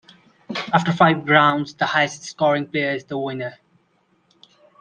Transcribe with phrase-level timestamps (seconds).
[0.73, 3.59] After five rounds, the highest-scoring player is the winner.